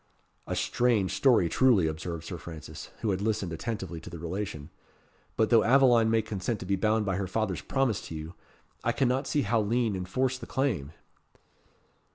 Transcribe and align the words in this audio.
"A 0.47 0.55
strange 0.55 1.11
story 1.13 1.47
truly," 1.47 1.85
observed 1.85 2.23
Sir 2.23 2.39
Francis, 2.39 2.89
who 3.01 3.11
had 3.11 3.21
listened 3.21 3.53
attentively 3.53 3.99
to 4.01 4.09
the 4.09 4.17
relation; 4.17 4.71
"but 5.37 5.51
though 5.51 5.63
Aveline 5.63 6.09
may 6.09 6.23
consent 6.23 6.59
to 6.61 6.65
be 6.65 6.75
bound 6.75 7.05
by 7.05 7.17
her 7.17 7.27
father's 7.27 7.61
promise 7.61 8.01
to 8.07 8.15
you, 8.15 8.33
I 8.83 8.95
see 8.95 9.05
not 9.05 9.31
how 9.31 9.61
Lean 9.61 9.95
enforce 9.95 10.39
the 10.39 10.47
claim." 10.47 10.93